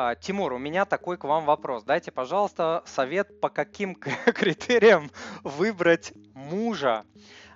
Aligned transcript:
А, 0.00 0.14
Тимур, 0.14 0.52
у 0.52 0.58
меня 0.58 0.84
такой 0.84 1.18
к 1.18 1.24
вам 1.24 1.44
вопрос. 1.44 1.82
Дайте, 1.82 2.12
пожалуйста, 2.12 2.84
совет, 2.86 3.40
по 3.40 3.48
каким 3.48 3.96
критериям 4.26 5.10
выбрать 5.42 6.12
мужа. 6.34 7.04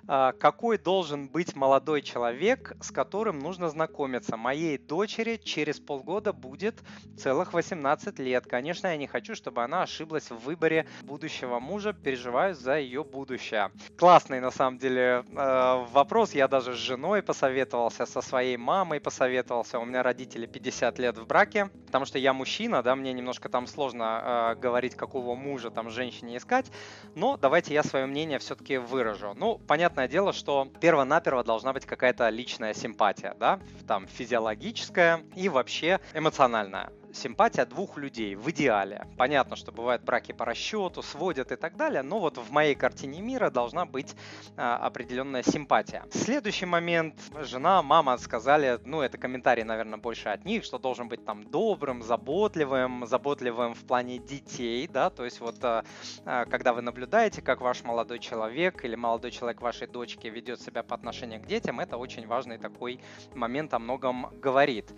А, 0.07 0.33
какой 0.33 0.77
должен 0.77 1.29
быть 1.29 1.55
молодой 1.55 2.01
человек, 2.01 2.73
с 2.81 2.91
которым 2.91 3.39
нужно 3.39 3.69
знакомиться. 3.69 4.35
Моей 4.35 4.77
дочери 4.77 5.37
через 5.37 5.79
полгода 5.79 6.33
будет 6.33 6.81
целых 7.17 7.53
18 7.53 8.19
лет. 8.19 8.45
Конечно, 8.45 8.87
я 8.87 8.97
не 8.97 9.07
хочу, 9.07 9.35
чтобы 9.35 9.63
она 9.63 9.83
ошиблась 9.83 10.29
в 10.29 10.37
выборе 10.39 10.87
будущего 11.03 11.59
мужа, 11.59 11.93
переживаю 11.93 12.53
за 12.53 12.79
ее 12.79 13.03
будущее. 13.03 13.71
Классный, 13.97 14.41
на 14.41 14.51
самом 14.51 14.77
деле, 14.77 15.23
э, 15.25 15.85
вопрос. 15.91 16.33
Я 16.33 16.47
даже 16.47 16.73
с 16.73 16.77
женой 16.77 17.21
посоветовался, 17.21 18.05
со 18.05 18.21
своей 18.21 18.57
мамой 18.57 18.99
посоветовался. 18.99 19.79
У 19.79 19.85
меня 19.85 20.03
родители 20.03 20.45
50 20.45 20.99
лет 20.99 21.17
в 21.17 21.25
браке, 21.25 21.69
потому 21.85 22.05
что 22.05 22.19
я 22.19 22.33
мужчина, 22.33 22.83
да, 22.83 22.95
мне 22.95 23.13
немножко 23.13 23.47
там 23.47 23.67
сложно 23.67 24.53
э, 24.55 24.59
говорить, 24.59 24.95
какого 24.95 25.35
мужа 25.35 25.69
там 25.69 25.89
женщине 25.89 26.37
искать, 26.37 26.69
но 27.15 27.37
давайте 27.37 27.73
я 27.73 27.83
свое 27.83 28.05
мнение 28.05 28.39
все-таки 28.39 28.77
выражу. 28.77 29.33
Ну, 29.37 29.59
понятно, 29.65 29.92
понятное 29.93 30.07
дело, 30.07 30.33
что 30.33 30.67
перво-наперво 30.81 31.43
должна 31.43 31.71
быть 31.71 31.85
какая-то 31.85 32.29
личная 32.29 32.73
симпатия, 32.73 33.35
да, 33.39 33.59
там 33.87 34.07
физиологическая 34.07 35.21
и 35.35 35.49
вообще 35.49 35.99
эмоциональная 36.15 36.91
симпатия 37.13 37.65
двух 37.65 37.97
людей 37.97 38.35
в 38.35 38.49
идеале. 38.49 39.07
Понятно, 39.17 39.55
что 39.55 39.71
бывают 39.71 40.03
браки 40.03 40.31
по 40.31 40.45
расчету, 40.45 41.01
сводят 41.01 41.51
и 41.51 41.55
так 41.55 41.77
далее, 41.77 42.01
но 42.01 42.19
вот 42.19 42.37
в 42.37 42.51
моей 42.51 42.75
картине 42.75 43.21
мира 43.21 43.49
должна 43.49 43.85
быть 43.85 44.15
а, 44.57 44.77
определенная 44.77 45.43
симпатия. 45.43 46.05
Следующий 46.11 46.65
момент. 46.65 47.15
Жена, 47.41 47.81
мама 47.81 48.17
сказали, 48.17 48.79
ну 48.85 49.01
это 49.01 49.17
комментарий, 49.17 49.63
наверное, 49.63 49.99
больше 49.99 50.29
от 50.29 50.45
них, 50.45 50.63
что 50.63 50.79
должен 50.79 51.07
быть 51.07 51.23
там 51.23 51.43
добрым, 51.43 52.01
заботливым, 52.01 53.05
заботливым 53.05 53.73
в 53.73 53.85
плане 53.85 54.17
детей, 54.17 54.87
да, 54.87 55.09
то 55.09 55.25
есть 55.25 55.39
вот 55.39 55.63
а, 55.63 55.85
а, 56.25 56.45
когда 56.45 56.73
вы 56.73 56.81
наблюдаете, 56.81 57.41
как 57.41 57.61
ваш 57.61 57.83
молодой 57.83 58.19
человек 58.19 58.83
или 58.83 58.95
молодой 58.95 59.31
человек 59.31 59.61
вашей 59.61 59.87
дочки 59.87 60.27
ведет 60.27 60.61
себя 60.61 60.83
по 60.83 60.95
отношению 60.95 61.41
к 61.41 61.45
детям, 61.45 61.79
это 61.79 61.97
очень 61.97 62.27
важный 62.27 62.57
такой 62.57 62.99
момент 63.33 63.73
о 63.73 63.79
многом 63.79 64.27
говорит. 64.39 64.91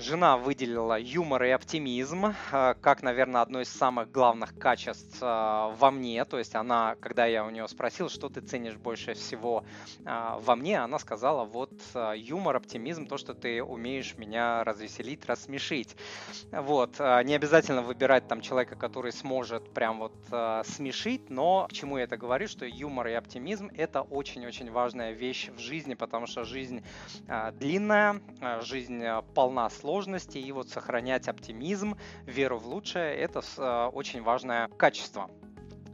Жена 0.00 0.36
выделила 0.36 0.98
юмор 0.98 1.31
юмор 1.32 1.44
и 1.44 1.50
оптимизм, 1.50 2.26
э, 2.26 2.74
как, 2.82 3.02
наверное, 3.02 3.40
одно 3.40 3.62
из 3.62 3.68
самых 3.70 4.12
главных 4.12 4.58
качеств 4.58 5.16
э, 5.22 5.24
во 5.24 5.90
мне. 5.90 6.22
То 6.26 6.38
есть 6.38 6.54
она, 6.54 6.94
когда 7.00 7.24
я 7.24 7.46
у 7.46 7.48
нее 7.48 7.66
спросил, 7.68 8.10
что 8.10 8.28
ты 8.28 8.42
ценишь 8.42 8.76
больше 8.76 9.14
всего 9.14 9.64
э, 10.04 10.34
во 10.38 10.56
мне, 10.56 10.78
она 10.78 10.98
сказала, 10.98 11.44
вот 11.44 11.72
юмор, 12.14 12.56
оптимизм, 12.56 13.06
то, 13.06 13.16
что 13.16 13.32
ты 13.32 13.62
умеешь 13.62 14.14
меня 14.18 14.62
развеселить, 14.64 15.24
рассмешить. 15.24 15.96
Вот. 16.50 16.98
Не 16.98 17.34
обязательно 17.34 17.80
выбирать 17.80 18.28
там 18.28 18.42
человека, 18.42 18.76
который 18.76 19.12
сможет 19.12 19.72
прям 19.72 20.00
вот 20.00 20.12
смешить, 20.66 21.30
но 21.30 21.66
к 21.68 21.72
чему 21.72 21.96
я 21.96 22.04
это 22.04 22.18
говорю, 22.18 22.46
что 22.46 22.66
юмор 22.66 23.08
и 23.08 23.12
оптимизм— 23.12 23.70
это 23.76 24.02
очень-очень 24.02 24.70
важная 24.70 25.12
вещь 25.12 25.48
в 25.48 25.58
жизни, 25.58 25.94
потому 25.94 26.26
что 26.26 26.44
жизнь 26.44 26.84
длинная, 27.54 28.20
жизнь 28.62 29.02
полна 29.34 29.70
сложностей, 29.70 30.42
и 30.42 30.52
вот 30.52 30.68
сохранять 30.68 31.21
сохранять 31.22 31.28
оптимизм, 31.28 31.96
веру 32.26 32.58
в 32.58 32.66
лучшее– 32.66 33.14
это 33.16 33.42
а, 33.58 33.88
очень 33.88 34.22
важное 34.22 34.68
качество. 34.68 35.30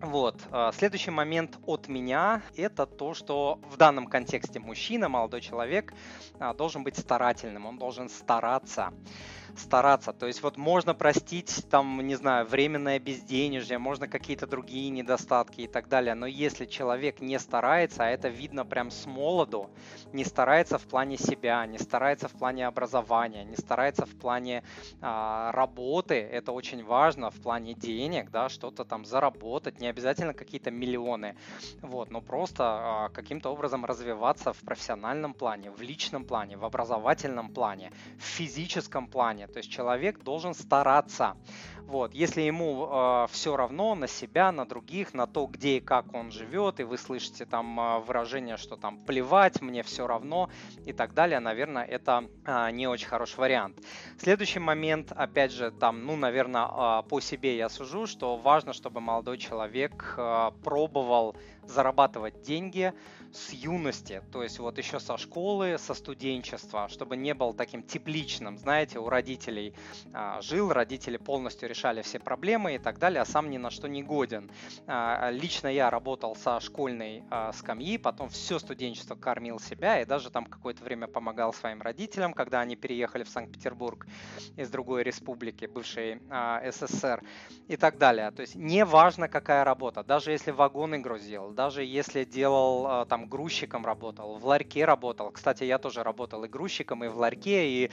Вот. 0.01 0.37
А, 0.51 0.73
следующий 0.73 1.11
момент 1.11 1.59
от 1.67 1.89
меня– 1.89 2.43
это 2.57 2.87
то, 2.87 3.15
что 3.15 3.61
в 3.70 3.77
данном 3.77 4.07
контексте 4.07 4.61
мужчина, 4.61 5.09
молодой 5.09 5.41
человек, 5.41 5.93
а, 6.39 6.55
должен 6.55 6.85
быть 6.85 6.97
старательным, 6.97 7.67
он 7.67 7.79
должен 7.79 8.09
стараться 8.09 8.93
стараться. 9.57 10.13
То 10.13 10.27
есть 10.27 10.43
вот 10.43 10.57
можно 10.57 10.95
простить 10.95 11.65
там, 11.71 12.01
не 12.01 12.15
знаю, 12.15 12.47
временное 12.47 12.99
безденежье, 12.99 13.79
можно 13.79 14.09
какие-то 14.09 14.47
другие 14.47 14.91
недостатки 14.91 15.63
и 15.63 15.67
так 15.67 15.89
далее. 15.89 16.15
Но 16.15 16.27
если 16.27 16.67
человек 16.67 17.21
не 17.21 17.39
старается, 17.39 18.05
а 18.05 18.11
это 18.11 18.29
видно 18.29 18.64
прям 18.64 18.91
с 18.91 19.07
молоду, 19.07 19.70
не 20.13 20.25
старается 20.25 20.79
в 20.79 20.87
плане 20.87 21.17
себя, 21.17 21.64
не 21.67 21.79
старается 21.79 22.29
в 22.29 22.33
плане 22.33 22.67
образования, 22.67 23.45
не 23.45 23.57
старается 23.57 24.07
в 24.07 24.17
плане 24.17 24.63
а, 25.01 25.53
работы, 25.53 26.14
это 26.14 26.53
очень 26.53 26.85
важно, 26.85 27.31
в 27.31 27.41
плане 27.41 27.75
денег, 27.75 28.31
да, 28.31 28.48
что-то 28.48 28.85
там 28.85 29.05
заработать, 29.05 29.81
не 29.81 29.87
обязательно 29.87 30.35
какие-то 30.35 30.70
миллионы, 30.70 31.37
вот, 31.83 32.11
но 32.11 32.20
просто 32.20 32.64
а, 32.64 33.08
каким-то 33.11 33.51
образом 33.51 33.85
развиваться 33.85 34.53
в 34.53 34.61
профессиональном 34.61 35.35
плане, 35.35 35.70
в 35.70 35.81
личном 35.81 36.25
плане, 36.25 36.57
в 36.57 36.64
образовательном 36.64 37.51
плане, 37.51 37.92
в 38.19 38.23
физическом 38.23 39.07
плане, 39.07 39.38
то 39.47 39.59
есть 39.59 39.71
человек 39.71 40.23
должен 40.23 40.55
стараться. 40.55 41.37
Вот, 41.89 42.13
если 42.13 42.43
ему 42.43 42.87
э, 42.87 43.27
все 43.31 43.57
равно 43.57 43.95
на 43.95 44.09
себя, 44.09 44.53
на 44.53 44.67
других, 44.67 45.15
на 45.15 45.27
то, 45.27 45.47
где 45.47 45.79
и 45.79 45.81
как 45.81 46.13
он 46.13 46.31
живет, 46.31 46.81
и 46.81 46.83
вы 46.83 46.99
слышите 46.99 47.47
там 47.47 47.81
э, 47.81 47.99
выражение, 48.01 48.59
что 48.59 48.77
там 48.77 48.99
плевать, 48.99 49.63
мне 49.63 49.83
все 49.83 50.07
равно 50.07 50.51
и 50.85 50.93
так 50.93 51.15
далее, 51.15 51.41
наверное, 51.41 51.85
это 51.87 52.29
э, 52.45 52.73
не 52.73 52.87
очень 52.87 53.09
хороший 53.09 53.39
вариант. 53.39 53.83
Следующий 54.19 54.59
момент, 54.59 55.13
опять 55.13 55.51
же, 55.51 55.71
там, 55.71 56.05
ну, 56.05 56.17
наверное, 56.17 56.67
э, 56.67 57.03
по 57.09 57.21
себе 57.21 57.57
я 57.57 57.71
сужу, 57.71 58.07
что 58.07 58.37
важно, 58.37 58.75
чтобы 58.75 59.01
молодой 59.01 59.39
человек 59.39 60.13
э, 60.19 60.51
пробовал 60.63 61.37
зарабатывать 61.65 62.43
деньги, 62.43 62.93
с 63.33 63.53
юности, 63.53 64.23
то 64.33 64.43
есть 64.43 64.59
вот 64.59 64.79
еще 64.79 65.01
со 65.01 65.17
школы, 65.17 65.77
со 65.79 65.95
студенчества, 65.95 66.89
чтобы 66.89 67.17
не 67.17 67.35
был 67.35 67.53
таким 67.53 67.83
тепличным, 67.83 68.59
знаете, 68.59 68.99
у 68.99 69.09
родителей 69.09 69.75
а, 70.13 70.41
жил, 70.41 70.73
родители 70.73 71.17
полностью 71.17 71.69
решали 71.78 72.02
все 72.02 72.18
проблемы 72.18 72.74
и 72.74 72.78
так 72.78 72.98
далее, 72.98 73.22
а 73.22 73.24
сам 73.24 73.50
ни 73.50 73.56
на 73.56 73.70
что 73.70 73.89
не 73.89 74.02
годен. 74.02 74.50
А, 74.89 75.30
лично 75.30 75.68
я 75.68 75.90
работал 75.90 76.34
со 76.34 76.58
школьной 76.58 77.22
а, 77.30 77.52
скамьи, 77.52 77.98
потом 77.98 78.28
все 78.30 78.58
студенчество 78.58 79.14
кормил 79.14 79.61
себя 79.61 80.00
и 80.00 80.05
даже 80.05 80.30
там 80.30 80.44
какое-то 80.44 80.83
время 80.83 81.06
помогал 81.06 81.52
своим 81.52 81.80
родителям, 81.80 82.33
когда 82.33 82.61
они 82.61 82.74
переехали 82.74 83.22
в 83.22 83.28
Санкт-Петербург 83.28 84.06
из 84.56 84.70
другой 84.70 85.05
республики, 85.05 85.66
бывшей 85.66 86.20
а, 86.30 86.61
СССР 86.68 87.22
и 87.68 87.77
так 87.77 87.96
далее. 87.96 88.33
То 88.33 88.40
есть 88.42 88.56
не 88.56 88.84
важно, 88.84 89.28
какая 89.28 89.62
работа, 89.62 90.02
даже 90.02 90.33
если 90.33 90.50
вагоны 90.50 90.98
грузил, 90.98 91.50
даже 91.50 91.84
если 91.84 92.24
делал 92.24 93.06
там 93.06 93.28
грузчиком 93.28 93.86
работал, 93.86 94.39
в 94.39 94.45
ларьке 94.45 94.84
работал. 94.84 95.30
Кстати, 95.30 95.62
я 95.62 95.78
тоже 95.78 96.02
работал 96.02 96.42
и 96.42 96.48
грузчиком, 96.48 97.05
и 97.05 97.08
в 97.08 97.16
ларьке, 97.16 97.68
и, 97.68 97.90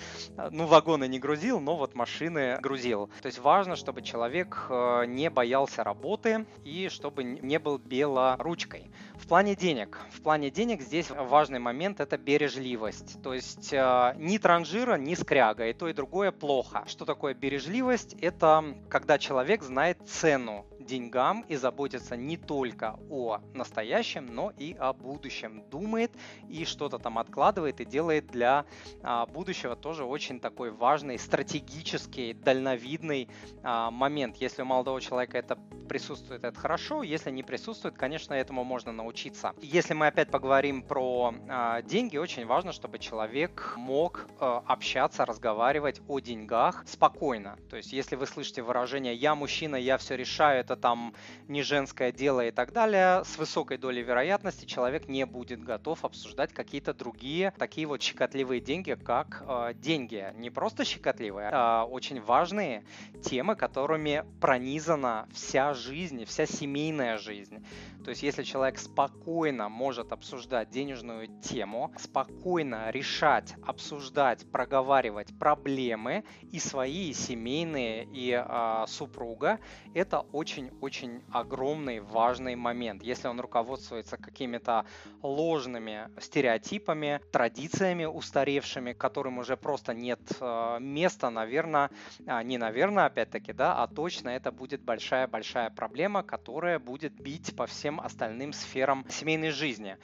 ну, 0.49 0.65
вагоны 0.65 1.07
не 1.07 1.19
грузил, 1.19 1.59
но 1.59 1.75
вот 1.75 1.93
машины 1.93 2.57
грузил. 2.61 3.11
То 3.21 3.27
есть 3.27 3.37
важно, 3.37 3.74
чтобы 3.75 4.01
человек 4.01 4.67
э, 4.69 5.05
не 5.07 5.29
боялся 5.29 5.83
работы 5.83 6.45
и 6.63 6.89
чтобы 6.89 7.23
не 7.23 7.59
был 7.59 7.77
белоручкой. 7.77 8.89
В 9.15 9.27
плане 9.27 9.55
денег. 9.55 9.99
В 10.11 10.21
плане 10.21 10.49
денег 10.49 10.81
здесь 10.81 11.09
важный 11.09 11.59
момент– 11.59 11.99
это 12.01 12.17
бережливость. 12.17 13.21
То 13.21 13.33
есть 13.33 13.73
э, 13.73 14.15
ни 14.17 14.37
транжира, 14.37 14.97
ни 14.97 15.15
скряга, 15.15 15.67
и 15.67 15.73
то, 15.73 15.87
и 15.87 15.93
другое 15.93 16.31
плохо. 16.31 16.83
Что 16.87 17.05
такое 17.05 17.33
бережливость? 17.33 18.15
Это 18.21 18.63
когда 18.89 19.17
человек 19.17 19.63
знает 19.63 19.97
цену 20.07 20.65
деньгам 20.85 21.41
и 21.47 21.55
заботится 21.55 22.15
не 22.15 22.37
только 22.37 22.99
о 23.09 23.39
настоящем, 23.53 24.27
но 24.27 24.51
и 24.51 24.75
о 24.79 24.93
будущем. 24.93 25.63
Думает 25.69 26.11
и 26.49 26.65
что-то 26.65 26.99
там 26.99 27.17
откладывает 27.17 27.81
и 27.81 27.85
делает 27.85 28.27
для 28.27 28.65
а, 29.01 29.25
будущего 29.25 29.75
тоже 29.75 30.05
очень 30.05 30.39
такой 30.39 30.71
важный, 30.71 31.17
стратегический, 31.19 32.33
дальновидный 32.33 33.29
а, 33.63 33.91
момент. 33.91 34.37
Если 34.37 34.61
у 34.61 34.65
молодого 34.65 35.01
человека 35.01 35.37
это 35.37 35.55
присутствует, 35.85 36.43
это 36.43 36.59
хорошо. 36.59 37.03
Если 37.03 37.31
не 37.31 37.43
присутствует, 37.43 37.95
конечно, 37.95 38.33
этому 38.33 38.63
можно 38.63 38.91
научиться. 38.91 39.53
Если 39.61 39.93
мы 39.93 40.07
опять 40.07 40.29
поговорим 40.29 40.83
про 40.83 41.33
а, 41.49 41.81
деньги, 41.81 42.17
очень 42.17 42.45
важно, 42.45 42.71
чтобы 42.71 42.99
человек 42.99 43.73
мог 43.77 44.27
а, 44.39 44.63
общаться, 44.65 45.25
разговаривать 45.25 46.01
о 46.07 46.19
деньгах 46.19 46.83
спокойно. 46.87 47.57
То 47.69 47.77
есть, 47.77 47.93
если 47.93 48.15
вы 48.15 48.27
слышите 48.27 48.61
выражение 48.61 49.15
«я 49.15 49.35
мужчина, 49.35 49.75
я 49.75 49.97
все 49.97 50.15
решаю», 50.15 50.59
это 50.59 50.75
там 50.75 51.13
не 51.47 51.63
женское 51.63 52.11
дело 52.11 52.45
и 52.45 52.51
так 52.51 52.73
далее, 52.73 53.23
с 53.25 53.37
высокой 53.37 53.77
долей 53.77 54.03
вероятности 54.03 54.65
человек 54.65 55.07
не 55.07 55.25
будет 55.25 55.63
готов 55.63 56.03
обсуждать 56.05 56.53
какие-то 56.53 56.93
другие 56.93 57.53
такие 57.57 57.87
вот 57.87 58.01
щекотливые 58.01 58.61
деньги, 58.61 58.93
как 58.93 59.43
э, 59.47 59.73
деньги. 59.75 60.33
Не 60.35 60.49
просто 60.49 60.85
щекотливые, 60.85 61.49
а 61.51 61.85
очень 61.85 62.21
важные 62.21 62.85
темы, 63.23 63.55
которыми 63.55 64.23
пронизана 64.39 65.27
вся 65.33 65.73
жизнь, 65.75 66.25
вся 66.25 66.45
семейная 66.45 67.17
жизнь. 67.17 67.65
То 68.03 68.09
есть 68.09 68.23
если 68.23 68.43
человек 68.43 68.79
спокойно 68.79 69.69
может 69.69 70.11
обсуждать 70.11 70.69
денежную 70.69 71.27
тему, 71.41 71.91
спокойно 71.97 72.89
решать, 72.91 73.55
обсуждать, 73.65 74.49
проговаривать 74.51 75.37
проблемы 75.37 76.23
и 76.51 76.59
свои, 76.59 77.09
и 77.09 77.13
семейные, 77.13 78.05
и 78.05 78.31
э, 78.31 78.85
супруга, 78.87 79.59
это 79.93 80.19
очень-очень 80.31 81.23
огромный, 81.31 81.99
важный 81.99 82.55
момент. 82.55 83.03
Если 83.03 83.27
он 83.27 83.39
руководствуется 83.39 84.17
какими-то 84.17 84.85
ложными 85.21 86.09
стереотипами, 86.19 87.21
традициями 87.31 88.05
устаревшими, 88.05 88.93
которым 88.93 89.39
уже 89.39 89.57
просто 89.57 89.93
нет 89.93 90.19
э, 90.39 90.77
места, 90.79 91.29
наверное, 91.29 91.89
а, 92.27 92.43
не 92.43 92.57
наверное, 92.57 93.05
опять-таки, 93.05 93.53
да, 93.53 93.81
а 93.81 93.87
точно 93.87 94.29
это 94.29 94.51
будет 94.51 94.81
большая-большая 94.81 95.64
проблема, 95.69 96.23
которая 96.23 96.79
будет 96.79 97.13
бить 97.13 97.55
по 97.55 97.65
всем 97.67 97.99
остальным 97.99 98.53
сферам 98.53 99.05
семейной 99.09 99.51
жизни. 99.51 99.97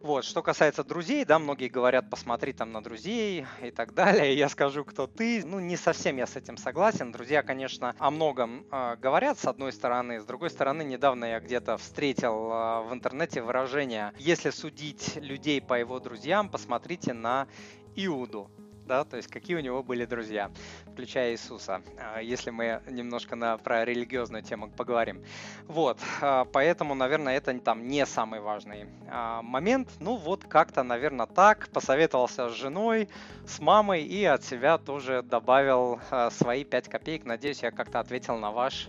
Вот, 0.00 0.24
что 0.24 0.42
касается 0.42 0.84
друзей, 0.84 1.24
да, 1.24 1.40
многие 1.40 1.68
говорят, 1.68 2.08
посмотри 2.08 2.52
там 2.52 2.70
на 2.70 2.80
друзей 2.80 3.46
и 3.60 3.70
так 3.72 3.94
далее. 3.94 4.36
Я 4.36 4.48
скажу, 4.48 4.84
кто 4.84 5.08
ты. 5.08 5.44
Ну, 5.44 5.58
не 5.58 5.76
совсем 5.76 6.16
я 6.18 6.26
с 6.26 6.36
этим 6.36 6.56
согласен. 6.56 7.10
Друзья, 7.10 7.42
конечно, 7.42 7.96
о 7.98 8.12
многом 8.12 8.64
э, 8.70 8.96
говорят, 8.96 9.40
с 9.40 9.44
одной 9.44 9.72
стороны. 9.72 10.20
С 10.20 10.24
другой 10.24 10.50
стороны, 10.50 10.82
недавно 10.82 11.24
я 11.24 11.40
где-то 11.40 11.78
встретил 11.78 12.52
э, 12.52 12.82
в 12.88 12.90
интернете 12.92 13.42
выражение 13.42 14.12
«Если 14.18 14.50
судить 14.50 15.16
людей 15.16 15.60
по 15.60 15.74
его 15.74 15.98
друзьям, 15.98 16.48
посмотрите 16.48 17.12
на 17.12 17.48
Иуду» 17.96 18.48
да, 18.88 19.04
то 19.04 19.16
есть 19.16 19.28
какие 19.28 19.56
у 19.56 19.60
него 19.60 19.84
были 19.84 20.04
друзья, 20.04 20.50
включая 20.92 21.32
Иисуса, 21.32 21.82
а, 21.98 22.20
если 22.20 22.50
мы 22.50 22.80
немножко 22.88 23.36
на, 23.36 23.56
про 23.58 23.84
религиозную 23.84 24.42
тему 24.42 24.70
поговорим. 24.70 25.22
Вот, 25.68 25.98
а, 26.20 26.46
поэтому, 26.46 26.94
наверное, 26.94 27.36
это 27.36 27.56
там 27.60 27.86
не 27.86 28.04
самый 28.06 28.40
важный 28.40 28.86
а, 29.08 29.42
момент. 29.42 29.88
Ну 30.00 30.16
вот 30.16 30.44
как-то, 30.44 30.82
наверное, 30.82 31.26
так, 31.26 31.68
посоветовался 31.68 32.48
с 32.48 32.54
женой, 32.54 33.08
с 33.46 33.60
мамой 33.60 34.02
и 34.02 34.24
от 34.24 34.42
себя 34.42 34.78
тоже 34.78 35.22
добавил 35.22 36.00
свои 36.30 36.64
5 36.64 36.88
копеек. 36.88 37.24
Надеюсь, 37.24 37.62
я 37.62 37.70
как-то 37.70 38.00
ответил 38.00 38.38
на 38.38 38.50
ваш 38.50 38.88